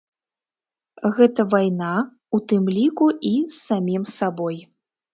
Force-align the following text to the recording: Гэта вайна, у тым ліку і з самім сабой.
Гэта 1.17 1.41
вайна, 1.53 1.91
у 2.39 2.41
тым 2.53 2.63
ліку 2.81 3.13
і 3.33 3.37
з 3.39 3.63
самім 3.67 4.13
сабой. 4.19 4.57